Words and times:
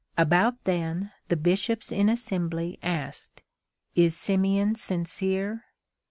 About 0.17 0.63
then 0.63 1.11
the 1.27 1.35
Bishops 1.35 1.91
in 1.91 2.09
assembly 2.09 2.79
asked, 2.81 3.43
"Is 3.93 4.17
Simeon 4.17 4.73
sincere?" 4.73 5.65